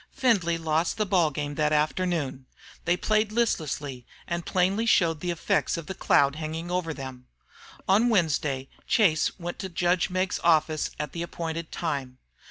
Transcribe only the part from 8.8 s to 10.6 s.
Chase went to judge Meggs's